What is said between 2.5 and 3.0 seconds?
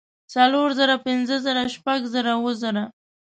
زره